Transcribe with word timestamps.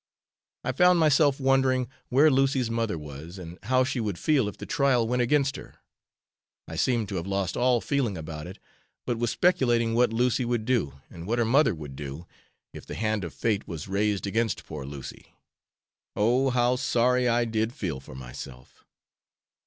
I 0.63 0.71
found 0.71 0.97
myself 0.97 1.39
wondering 1.39 1.87
where 2.09 2.31
Lucy's 2.31 2.71
mother 2.71 2.97
was, 2.97 3.37
and 3.37 3.59
how 3.61 3.83
she 3.83 3.99
would 3.99 4.17
feel 4.17 4.47
if 4.49 4.57
the 4.57 4.65
trial 4.65 5.07
went 5.07 5.21
against 5.21 5.57
her; 5.57 5.75
I 6.67 6.75
seemed 6.75 7.07
to 7.09 7.17
have 7.17 7.27
lost 7.27 7.55
all 7.55 7.81
feeling 7.81 8.17
about 8.17 8.47
it, 8.47 8.57
but 9.05 9.19
was 9.19 9.29
speculating 9.29 9.93
what 9.93 10.11
Lucy 10.11 10.43
would 10.43 10.65
do, 10.65 10.99
and 11.11 11.27
what 11.27 11.37
her 11.37 11.45
mother 11.45 11.75
would 11.75 11.95
do, 11.95 12.25
if 12.73 12.83
the 12.83 12.95
hand 12.95 13.23
of 13.23 13.31
Fate 13.31 13.67
was 13.67 13.87
raised 13.87 14.25
against 14.25 14.65
poor 14.65 14.85
Lucy! 14.87 15.35
Oh! 16.15 16.49
how 16.49 16.77
sorry 16.77 17.29
I 17.29 17.45
did 17.45 17.71
feel 17.71 17.99
for 17.99 18.15
myself! 18.15 18.83